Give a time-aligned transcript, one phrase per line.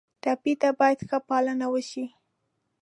[0.23, 2.05] ټپي ته باید ښه پالنه وشي.